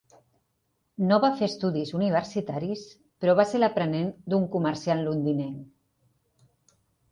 No 1.11 1.19
va 1.25 1.29
fer 1.41 1.49
estudis 1.51 1.91
universitaris, 1.99 2.87
però 3.23 3.37
va 3.41 3.47
ser 3.53 3.63
l'aprenent 3.63 4.11
d'un 4.35 4.49
comerciant 4.59 5.07
londinenc. 5.11 6.75